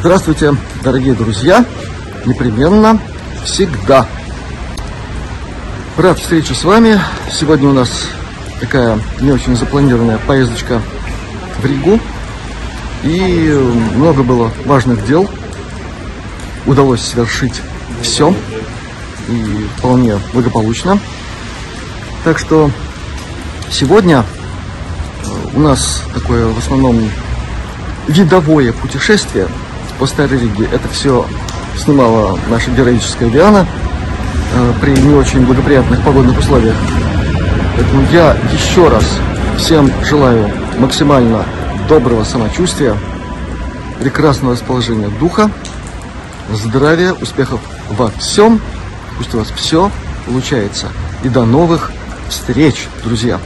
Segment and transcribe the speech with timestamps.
[0.00, 1.64] Здравствуйте, дорогие друзья!
[2.26, 2.98] Непременно,
[3.44, 4.06] всегда
[6.02, 6.98] рад встрече с вами.
[7.30, 8.08] Сегодня у нас
[8.60, 10.80] такая не очень запланированная поездочка
[11.60, 12.00] в Ригу.
[13.04, 13.50] И
[13.94, 15.28] много было важных дел.
[16.66, 17.60] Удалось совершить
[18.02, 18.34] все.
[19.28, 20.98] И вполне благополучно.
[22.24, 22.70] Так что
[23.70, 27.00] сегодня э, у нас такое в основном
[28.08, 29.48] видовое путешествие–
[30.02, 30.68] по Старой Риге.
[30.72, 31.24] Это все
[31.76, 33.64] снимала наша героическая Диана
[34.52, 36.74] э, при не очень благоприятных погодных условиях.
[37.76, 39.04] Поэтому я еще раз
[39.58, 41.44] всем желаю максимально
[41.88, 42.96] доброго самочувствия,
[44.00, 45.52] прекрасного расположения духа,
[46.50, 47.60] здравия, успехов
[47.90, 48.60] во всем.
[49.18, 49.88] Пусть у вас все
[50.26, 50.88] получается.
[51.22, 51.92] И до новых
[52.32, 53.40] встреч, друзья.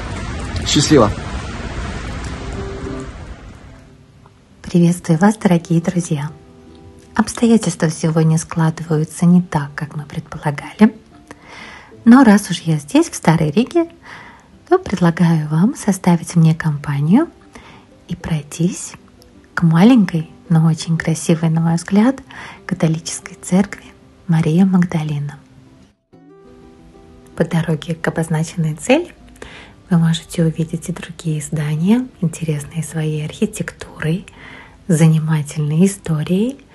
[0.67, 1.11] Счастливо!
[4.63, 6.31] Приветствую вас, дорогие друзья!
[7.15, 10.95] Обстоятельства сегодня складываются не так, как мы предполагали.
[12.05, 13.89] Но раз уж я здесь, в Старой Риге,
[14.69, 17.29] то предлагаю вам составить мне компанию
[18.09, 18.93] и пройтись
[19.55, 22.21] к маленькой, но очень красивой, на мой взгляд,
[22.67, 23.85] католической церкви
[24.29, 25.39] Мария Магдалина.
[27.37, 29.09] По дороге к обозначенной цели
[29.91, 34.27] вы можете увидеть и другие здания, интересные своей архитектурой,
[34.89, 36.59] занимательной историей–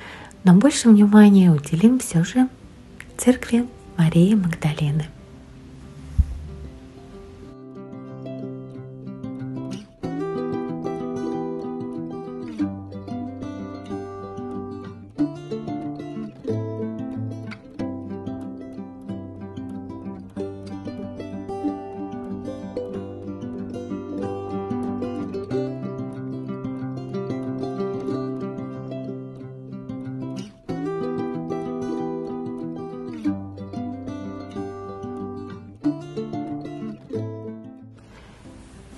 [0.43, 2.49] но больше внимания уделим все же
[3.17, 3.65] церкви
[3.97, 5.05] Марии Магдалины–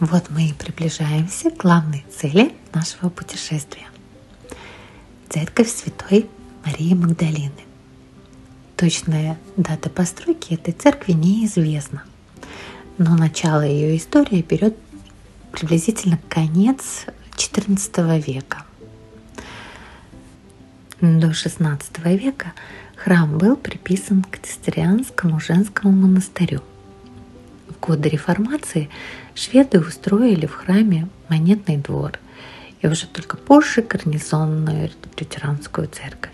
[0.05, 3.87] Вот мы и приближаемся к главной цели нашего путешествия.
[5.29, 6.29] Церковь Святой
[6.65, 7.63] Марии Магдалины.
[8.75, 12.03] Точная дата постройки этой церкви неизвестна,
[12.97, 14.75] но начало ее истории берет
[15.53, 17.05] приблизительно конец
[17.37, 18.65] XIV века.
[20.99, 22.51] До XVI века
[22.97, 26.61] храм был приписан к Цистерианскому женскому монастырю.
[27.83, 28.89] В годы реформации
[29.35, 32.13] шведы устроили в храме монетный двор
[32.81, 36.31] и уже только позже гарнизонную лютеранскую церковь.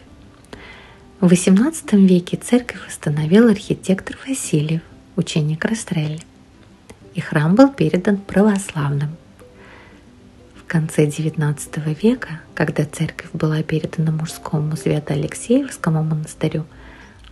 [1.20, 4.82] В XVIII веке церковь восстановил архитектор Васильев,
[5.16, 6.22] ученик Растрелли,
[7.16, 9.18] и храм был передан православным.
[10.56, 11.58] В конце XIX
[12.00, 16.68] века, когда церковь была передана мужскому Свято-Алексеевскому монастырю,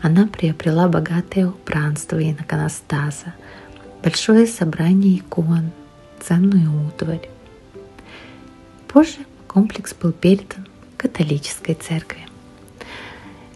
[0.01, 3.35] она приобрела богатое убранство и иконостаза–
[4.07, 5.72] большое собрание икон,
[6.22, 7.28] ценную утварь.
[8.88, 12.25] Позже комплекс был передан католической церкви.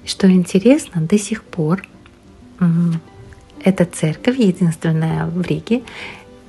[0.05, 1.87] Что интересно, до сих пор
[3.63, 5.83] эта церковь единственная в Риге,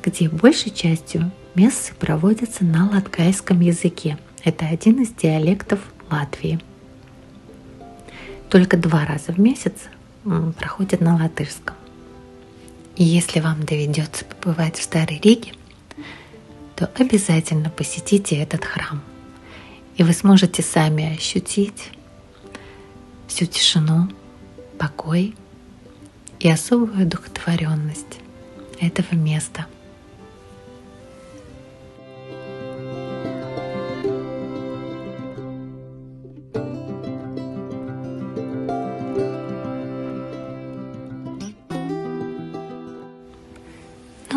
[0.02, 4.18] где большей частью мессы проводятся на латкайском языке.
[4.42, 5.78] Это один из диалектов
[6.10, 6.58] Латвии.
[8.48, 9.74] Только два раза в месяц
[10.58, 11.76] проходят на латышском.
[12.96, 15.52] И если вам доведется побывать в Старой Риге,
[16.76, 19.02] то обязательно посетите этот храм.
[19.96, 21.90] И вы сможете сами ощутить
[23.28, 24.08] всю тишину,
[24.78, 25.34] покой
[26.40, 28.18] и особую духотворенность
[28.80, 29.66] этого места–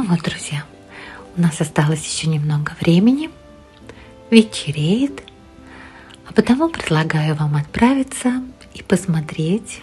[0.07, 0.63] вот, друзья,
[1.35, 3.29] у нас осталось еще немного времени.
[4.29, 5.23] Вечереет.
[6.27, 8.43] А потому предлагаю вам отправиться
[8.73, 9.81] и посмотреть,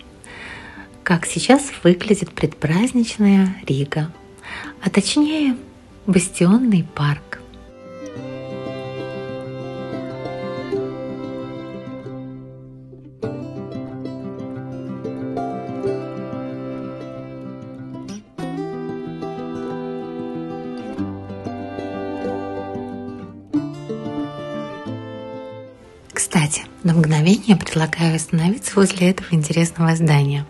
[1.03, 4.13] как сейчас выглядит предпраздничная Рига,
[4.81, 5.57] а точнее
[6.07, 7.32] бастионный парк.
[26.35, 30.47] Кстати, на мгновение предлагаю остановиться возле этого интересного здания.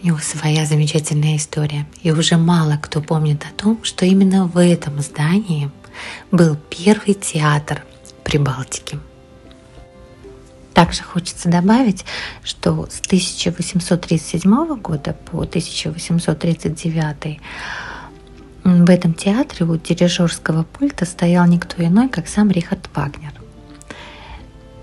[0.00, 4.56] У него своя замечательная история, и уже мало кто помнит о том, что именно в
[4.56, 5.70] этом здании
[6.30, 7.84] был первый театр
[8.24, 8.98] Прибалтики.
[10.72, 12.06] Также хочется добавить,
[12.42, 17.38] что с 1837 года по 1839
[18.64, 23.34] в этом театре у дирижерского пульта стоял никто иной, как сам Рихард Вагнер.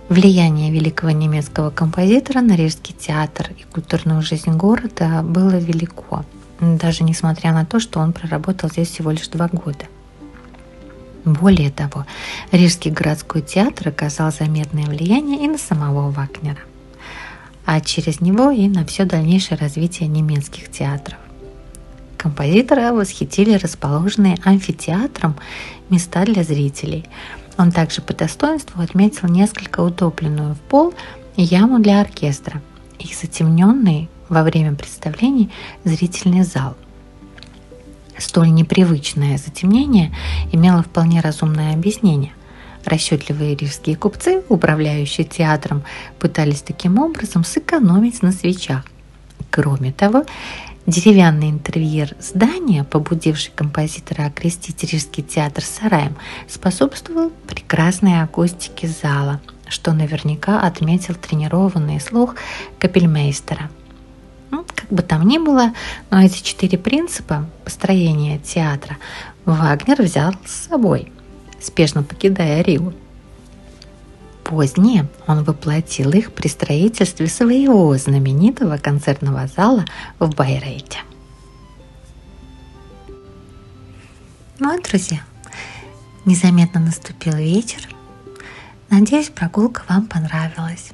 [0.10, 6.26] Влияние великого немецкого композитора на Рижский театр и культурную жизнь города было велико,
[6.60, 9.86] даже несмотря на то, что он проработал здесь всего лишь два года.
[11.24, 12.06] Более того,
[12.52, 16.60] Рижский городской театр оказал заметное влияние и на самого Вагнера,
[17.66, 21.18] а через него и на все дальнейшее развитие немецких театров.
[22.18, 25.36] Композитора восхитили расположенные амфитеатром
[25.90, 27.06] места для зрителей.
[27.58, 30.94] Он также по достоинству отметил несколько утопленную в пол
[31.36, 32.62] яму для оркестра
[33.00, 35.52] и затемненный во время представлений
[35.84, 36.76] зрительный зал.
[38.18, 40.14] Столь непривычное затемнение
[40.52, 42.32] имело вполне разумное объяснение.
[42.86, 45.84] Расчетливые рижские купцы, управляющие театром,
[46.20, 48.84] пытались таким образом сэкономить на свечах.
[49.50, 50.26] Кроме того,
[50.86, 56.16] деревянный интерьер здания, побудивший композитора окрестить Рижский театр сараем,
[56.48, 62.36] способствовал прекрасной акустике зала, что наверняка отметил тренированный слух
[62.80, 63.70] капельмейстера–
[64.54, 65.74] ну, как бы там ни было,
[66.12, 68.98] но эти четыре принципа построения театра
[69.46, 71.12] Вагнер взял с собой,
[71.60, 72.94] спешно покидая Ригу.
[74.44, 79.86] Позднее он воплотил их при строительстве своего знаменитого концертного зала
[80.20, 81.00] в Байрейте.
[84.60, 85.22] Ну, а, друзья,
[86.26, 87.88] незаметно наступил вечер.
[88.90, 90.92] Надеюсь, прогулка вам понравилась.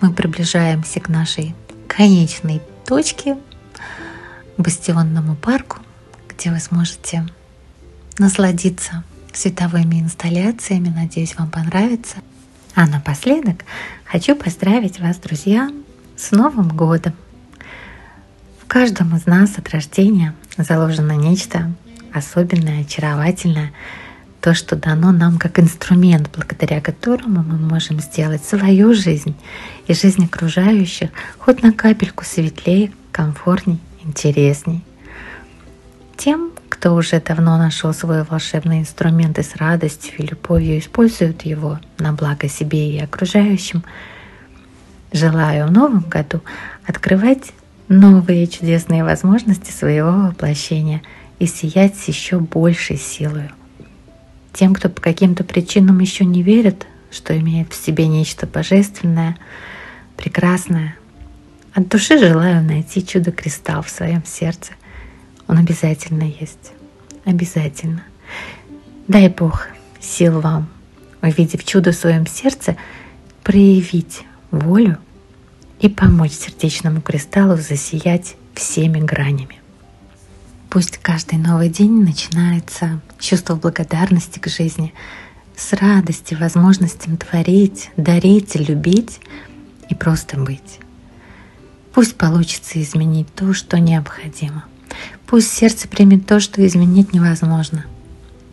[0.00, 1.54] Мы приближаемся к нашей
[1.86, 3.38] конечной точке,
[4.56, 5.78] бастионному парку,
[6.28, 7.26] где вы сможете
[8.18, 9.04] насладиться
[9.34, 10.88] световыми инсталляциями.
[10.88, 12.16] Надеюсь, вам понравится.
[12.74, 13.64] А напоследок
[14.04, 15.70] хочу поздравить вас, друзья,
[16.16, 17.12] с Новым годом!
[18.62, 21.70] В каждом из нас от рождения заложено нечто
[22.12, 23.72] особенное, очаровательное–
[24.44, 29.34] то, что дано нам как инструмент, благодаря которому мы можем сделать свою жизнь
[29.86, 31.08] и жизнь окружающих
[31.38, 34.84] хоть на капельку светлее, комфортней, интересней.
[36.16, 41.80] Тем, кто уже давно нашел свой волшебный инструмент и с радостью и любовью использует его
[41.98, 43.84] на благо себе и окружающим,
[45.12, 46.40] желаю в новом году
[46.86, 47.52] открывать
[47.88, 51.02] новые чудесные возможности своего воплощения
[51.38, 53.50] и сиять с еще большей силой–
[54.54, 59.36] тем, кто по каким-то причинам еще не верит, что имеет в себе нечто божественное,
[60.16, 60.96] прекрасное,
[61.74, 64.72] от души желаю найти чудо-кристалл в своем сердце.
[65.48, 66.72] Он обязательно есть.
[67.24, 68.04] Обязательно.
[69.08, 69.68] Дай Бог
[70.00, 70.68] сил вам,
[71.22, 72.76] увидев чудо в своем сердце,
[73.42, 74.98] проявить волю
[75.80, 79.60] и помочь сердечному кристаллу засиять всеми гранями.
[80.70, 84.92] Пусть каждый новый день начинается с чувства благодарности к жизни,
[85.56, 89.20] с радости, возможностям творить, дарить, любить
[89.88, 90.80] и просто быть.
[91.92, 94.64] Пусть получится изменить то, что необходимо.
[95.26, 97.84] Пусть сердце примет то, что изменить невозможно.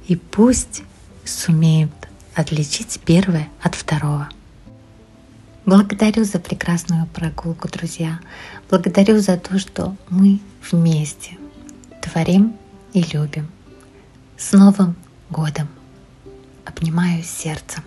[0.08, 0.84] И пусть
[1.26, 1.92] сумеет
[2.34, 4.30] отличить первое от второго.
[5.66, 8.20] Благодарю за прекрасную прогулку, друзья.
[8.70, 10.40] Благодарю за то, что мы
[10.72, 11.38] вместе
[12.02, 12.56] творим
[12.94, 13.48] и любим.
[14.38, 14.96] С Новым
[15.30, 15.68] годом!
[16.66, 17.84] Обнимаю сердцем.